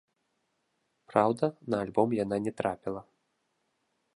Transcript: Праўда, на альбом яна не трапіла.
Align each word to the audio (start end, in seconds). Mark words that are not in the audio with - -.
Праўда, 1.11 1.45
на 1.73 1.77
альбом 1.83 2.17
яна 2.23 2.35
не 2.47 2.53
трапіла. 2.63 3.01